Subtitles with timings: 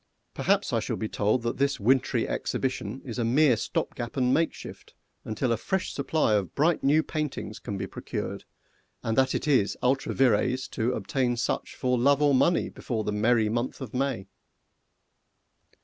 [0.33, 4.95] Perhaps I shall be told that this wintry exhibition is a mere stopgap and makeshift,
[5.25, 8.43] until a fresh supply of bright new paintings can be procured,
[9.03, 13.11] and that it is ultra vires to obtain such for love or money before the
[13.11, 14.25] merry month of May.